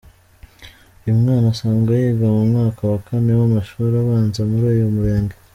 Uyu 1.01 1.19
mwana 1.21 1.45
asanzwe 1.53 1.93
yiga 2.03 2.27
mu 2.35 2.43
mwaka 2.51 2.81
wa 2.91 2.99
kane 3.07 3.31
w’amashuri 3.39 3.95
abanza 4.03 4.39
muri 4.49 4.65
uyu 4.75 4.87
murenge. 4.95 5.35